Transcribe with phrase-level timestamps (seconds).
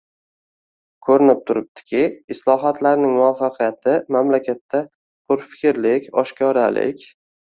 [1.07, 1.99] Ko‘rinib turibdiki,
[2.35, 4.83] islohotlarning muvaffaqiyati mamlakatda
[5.33, 7.07] hurfikrlik, oshkoralik